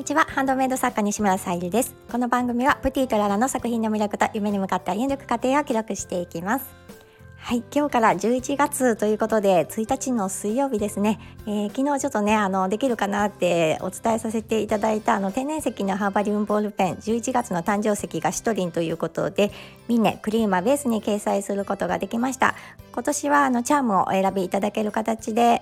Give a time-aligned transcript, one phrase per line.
[0.00, 0.24] にちは。
[0.30, 1.94] ハンドメイド作家西村さゆりです。
[2.10, 6.64] この番組はプティとララの作品の魅力と夢に向かった歩んでいく過程を記録していきます。
[7.36, 7.62] はい。
[7.70, 19.52] 今日から11月ということで1日の水曜日ですね、えー、昨日ちょっとねあのできるかなってお伝えさせていただいたあの天然石のハーバリウムボールペン11月の誕生石がシトリンということで
[19.86, 22.54] ミネクリーマーベースに掲載することができました。
[22.94, 25.60] 今年はあのチャームをお選びいただける形で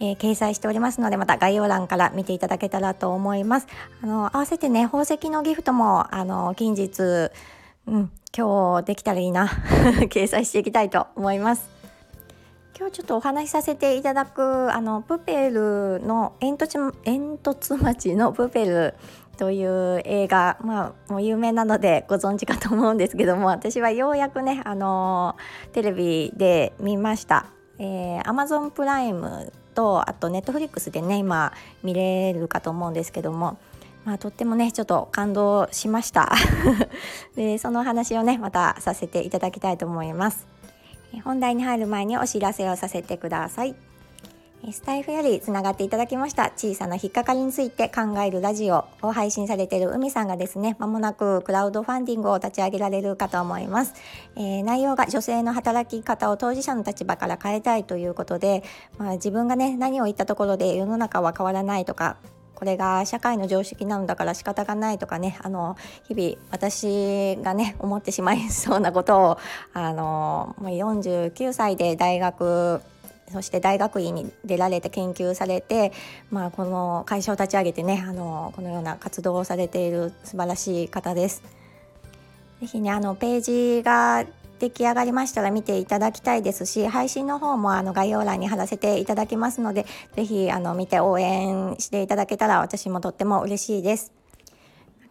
[0.00, 3.66] えー、掲載しておりますのでまた概要欄から見ていただけたらと思います。
[4.02, 7.30] あの合わせてね宝石のギフトもあの近日、
[7.86, 9.46] うん、今日できたらいいな。
[10.10, 11.68] 掲載していきたいと思います。
[12.76, 18.94] 今日ちょっとお話しさせていただくあのプペルの煙突煙突町のプペル
[19.36, 25.36] という映画、まあ、もう有名なのでご存知かと思うんですけども私はようやくね、あの
[25.72, 27.46] テレビで見ました。
[27.78, 31.52] えー、Amazon プライムとあとネットフリックスでね今
[31.82, 33.58] 見れるかと思うんですけども
[34.04, 36.30] まあ、とってもねちょっと感動しました。
[37.36, 40.46] でその話をねまたさせていただきたいと思います。
[41.24, 43.74] 本題に入る前にお知らせをさせてください。
[44.72, 53.94] スタイフよりつながっていただきました小さな引っかかりについて考えるラジオを配信されている海さんがですね、まもなくクラウドファンディングを立ち上げられるかと思います。
[54.36, 58.62] えー、内容が女性の働き方を当事者の立場から変えたいということで、
[58.96, 62.16] まあ、自分がね、何を言ったところで世の中は変わらないとか、
[62.54, 65.76] これが社会の常識なんだから仕方がないとかねあの
[66.06, 69.38] 日々私がね思ってしまいそうなことを
[69.72, 72.80] あのもう49歳で大学
[73.32, 75.92] そして大学院に出られて研究されて、
[76.30, 81.42] まあ、この会社を立ち上げてねあのこのような活動をされている素晴らしい方です。
[82.60, 84.24] ぜひねあのページが
[84.58, 94.23] 出来上がりましたら見ていただきたいですし配信の方もあの概要欄に貼らせていただきますのでぜひあの見て応援していただけたら私もとっても嬉しいです。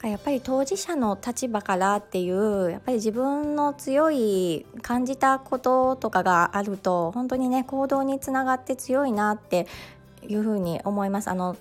[0.09, 9.67] やっぱり当事者の立場からっていうやっぱり自分の強い感じたこととかがあると本当にね行動につながって強いなって
[10.27, 11.29] いうふうに思います。
[11.29, 11.55] あの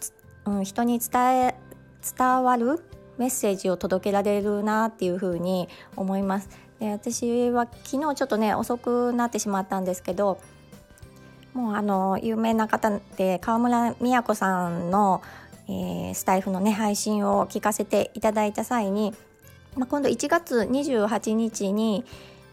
[0.45, 1.55] うん、人に伝え
[2.19, 2.83] 伝わる
[3.17, 6.49] メッセージを届けられるなっていうふうに思います。
[6.81, 10.41] で私は昨日ちょっとね遅くなってしまったんですけど
[11.55, 15.23] もうあの有名な方で川村都さんの
[15.69, 19.15] えー、スタイフのね配信を聞かせていただいた際に、
[19.77, 22.05] まあ、今度1月28日に、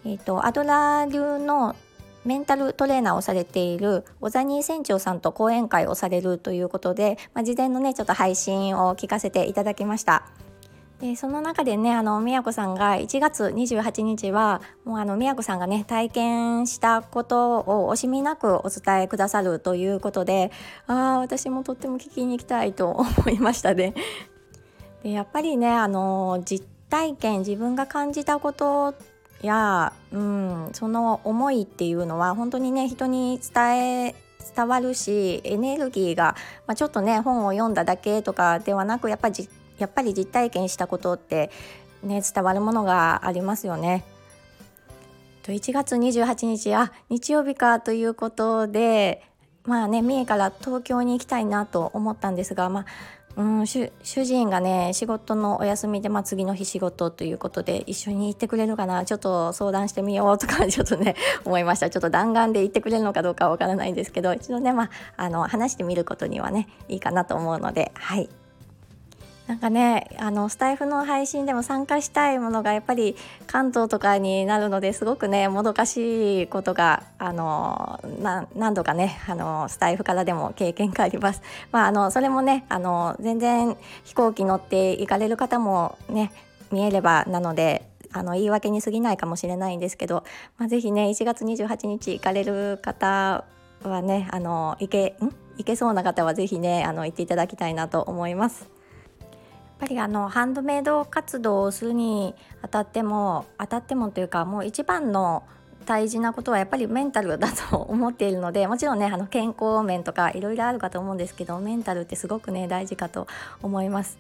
[0.06, 1.75] えーと、アドラー流の
[2.25, 10.28] メンタルトレーナーをされている小ザニー船長さんと講演会をされるということで、まあ、事前のねちょっと配信を聞かせていただきました。
[10.99, 20.51] でその中でねあの宮子さんが1月28日はもうあの宮子さんがね体験したことを惜しみなくお伝えくださるということで
[20.87, 23.93] ああ私もとっても聞きに行きたいと思いましたね。
[25.03, 28.93] でやっぱりねあの実体験自分が感じたこと
[29.41, 34.16] や、うん、その思いっていうのは本当にね人に伝え
[34.55, 36.35] 伝わるしエネルギーが、
[36.67, 39.49] まあ、ちょっとね本を読んだだけとかではなくやっぱり実
[39.79, 41.50] やっぱり実体験したことって
[42.03, 44.03] ね伝わるものがありますよね。
[45.44, 49.23] と1月28日あ日曜日かということで
[49.63, 52.85] まあね三重から東京に行きたいなと思ったんですがまあ
[53.40, 61.16] うん、主人がね仕事のお休みで、まあ、次の日仕事ということで一緒に行ってくれるかなちょっと相談してみようとか ちょっとね
[61.46, 68.29] 思いましたちょっと弾丸で行ってくれるのかどうかわからないんですけど一度ね、まあ、あの話してみることにはねいいかなと思うのではい
[69.49, 73.15] なんかねあのスタイフの配信でも参加したいものがやっぱり
[73.47, 77.99] 関東とかになるのですごくねもどかしいことがあの
[78.55, 81.41] 何度かねあのスタイフからでも経験があります。
[81.71, 86.31] まあ、あのそれもねあの全然飛行機乗って行かれる方もね
[86.71, 90.23] 見えればなのであの言い訳に過ぎないかもしれないんですけど、
[90.59, 93.45] まあ、ぜひね1月28日行かれる方
[93.81, 95.34] はねあの行けん？
[95.57, 98.78] 行けそうな方はぜひねあの行っていただきたいなと思います。
[99.79, 105.43] ぱりあのハンドメイド活動をするにあたってもあたってもというかもう一番の
[105.85, 113.28] 大事なことはやっぱりメンタルだと思っているので もちろんねあの健康面とかいろいろあるかと思うんですけどメンタルってすごくね大事かと
[113.64, 114.17] 思います。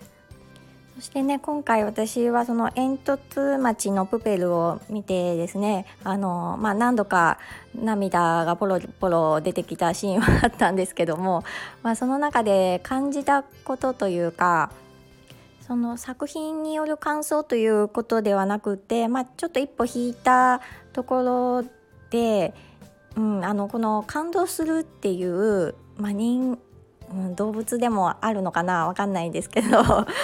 [0.95, 7.37] そしてね今回私はその煙突町のプペルを見てですねあの、まあ、何度か
[7.73, 11.45] 涙がポロポロ出てきたシーンはあったんですけども、
[11.83, 14.71] まあ、その中で感じたことというか
[15.69, 20.61] その作品による感想ということではなくて、まあ、ちょっと一歩引いた
[20.93, 21.65] ところ
[22.09, 22.55] で、
[23.15, 26.57] うん、あのこの感動するっていう、まあ、人
[27.11, 29.67] うん、動物でもあるのかなわかんないんですけど、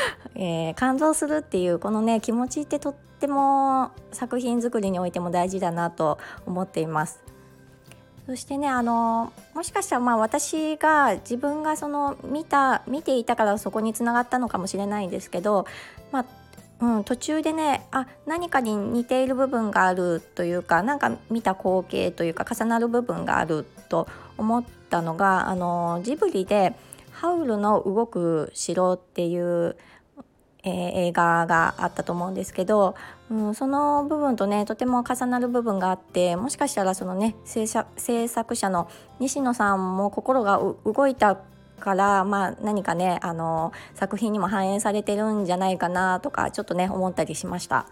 [0.34, 7.24] えー、感動するっていうこのね気持ちってとっても作品作りにおいても大事だなと思っています。
[8.25, 15.66] そしてねあのもしかしたらまあ私が自分がその見た見ていたからそこにつながったのかもしれないんですけど、
[16.12, 16.25] まあ
[16.81, 24.07] うん、途中でねあ何かに似ている部分があるというかなんか見た光景というか重なる部分があると
[24.38, 26.75] 思ったのがあのジブリで
[27.12, 29.77] 「ハウルの動く城」っていう
[30.66, 30.72] えー、
[31.10, 32.96] 映画があったと思うんですけど、
[33.30, 37.68] うん、その部分とねとても重なる部分があってもしかしたらそのね制
[38.28, 38.90] 作者の
[39.20, 41.38] 西野さんも心が動いた
[41.80, 47.86] から、まあ、何かねあの作品にも反映されてるんじゃないかなとかちょっとね思ったりしました。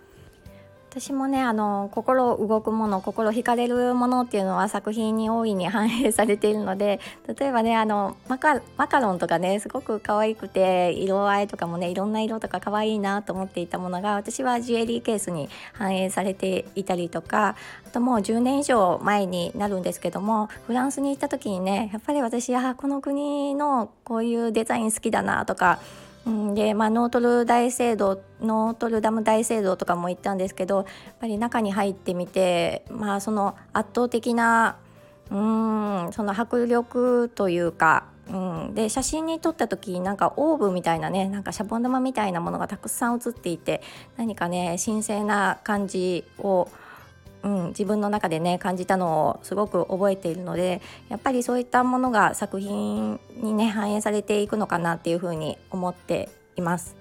[0.94, 7.00] 私もねあの心動くもの心惹かれるものっていうのは作品に大いに反映されているので
[7.36, 8.60] 例えばねあのマカ
[9.00, 17.56] ロンとかねすごく可愛くて色合いとかもねいろんな色とか可愛いなと思っていたものが私はジュエリーケースに反映されていたりとか
[17.88, 25.80] あともう10年以上前になるんですけどもフランスに行った時にねやっぱり私あこの国のこういうデザイン好きだなとか
[26.26, 30.86] うん、で、まあ、ノートル大聖堂ノートルダム大聖堂とかも行ったんですけどやっ
[31.20, 34.78] ぱり中に入ってみて、まあ、その圧倒的な
[35.32, 38.36] うんその迫力というか、う
[38.70, 43.82] ん、で写真に撮った時なんかオーブみたいなねなんかシャボン玉みたいなものがたくさん写っていて
[44.18, 46.70] 何かね神聖な感じを
[47.44, 56.96] うん、自分の中でね感じたのをすごく覚えているのでやっぱりそういったものが作品にね反映されていくのかなっていうふうに思っています。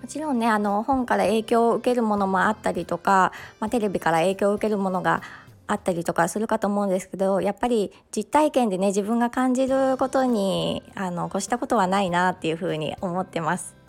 [0.00, 5.22] もちろんねあの本から影響を受けるものもあったりとか、まあ、テレビから影響を受けるものが
[5.66, 13.83] あったりとかするかと思うんですけどやっぱり実体験でね自分が感じることにあの越したことはないなっていうふうに思ってます。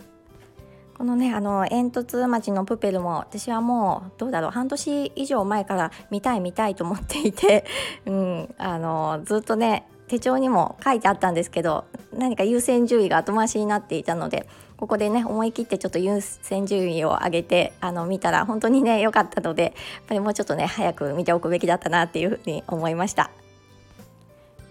[0.98, 7.66] このねあの煙突町のプペルも私はもうどうだろう半年以上前から見たい見たいと思っていて、
[8.08, 11.84] うん、あのずっとね手帳にも書いてあったんですけど
[12.14, 14.48] 何か優先順位が後回しになっていたので
[14.78, 19.74] ここでね思い切ってちょっと優先順位を上げてあの見たら本当にね良かったのでやっ
[20.08, 23.32] ぱりもうちょっとね早く見ておくべきだったなっていうふうに思いました。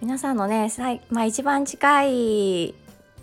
[0.00, 0.70] 皆さんのね、
[1.08, 2.74] まあ、一番近い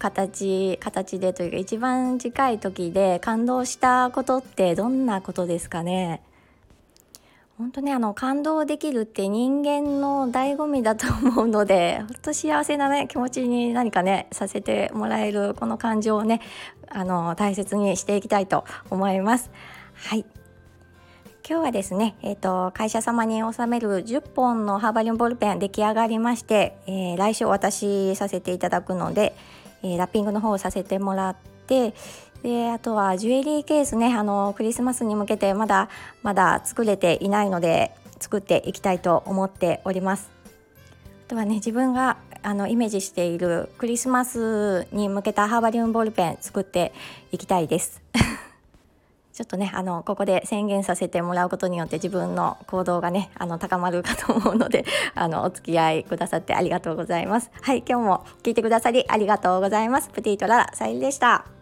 [0.01, 6.21] 形形でというか一番近い時で感動したことってどんなことですかね？
[7.59, 16.41] 本当ねあの感動できるって人間の醍醐味だと思うので ほんと幸せなね気持ちに何かねさせてもらえるこの感情をね
[16.89, 19.51] あの大切にしていきたいと思います。
[19.93, 20.25] はい
[21.47, 29.35] 今日はですね、えーと、会社様に納める10本のハーバリウムボールペン出来上がりまして、えー、来週お渡しさせていただくので、
[29.83, 31.35] えー、ラッピングの方をさせてもらっ
[31.67, 31.93] て
[32.43, 35.89] であとはジュエリーケースねあのクリスマスに向けてまだ
[36.23, 40.31] まだ作れていないので作っていきたいと思っております。
[41.27, 46.91] あとはね自分があのイメージしているクリスマスに向けたハーバリウムボールペン作って
[47.31, 48.01] いきたいです。
[49.41, 54.85] ちょっとねあのここで宣言させてもらうことによって自分の行動がねあの高まるかと思うので
[55.15, 57.49] あのお付き合いくださってありがとうございます。
[57.59, 60.09] はい今日も聞いてくださりありがとうございます。
[60.09, 61.60] プティートララさゆりでした。